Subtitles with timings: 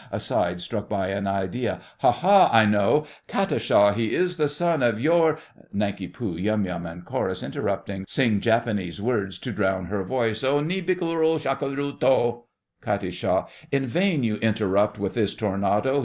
[0.11, 1.79] (aside, struck by an idea).
[1.99, 2.11] Ha!
[2.11, 2.49] ha!
[2.51, 3.05] I know!
[3.27, 3.61] KAT.
[3.95, 5.37] He is the son of your——
[5.71, 10.59] (Nanki Poo, Yum Yum, and Chorus, interrupting, sing Japanese words, to drown her voice.) O
[10.59, 10.81] ni!
[10.81, 12.43] bikkuri shakkuri to!
[12.83, 13.47] KAT.
[13.71, 15.99] In vain you interrupt with this tornado!